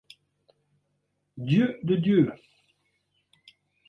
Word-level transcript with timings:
Dieu 1.37 1.77
de 1.83 1.95
Dieu! 1.95 2.31